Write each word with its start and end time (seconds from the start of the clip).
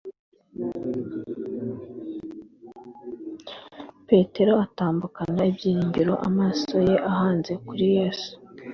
Petero 4.07 4.51
atambukana 4.65 5.41
ibyiringiro 5.51 6.13
amaso 6.27 6.73
ye 6.87 6.95
ayahanze 6.97 7.51
kuri 7.65 7.85
Yesu; 7.97 8.31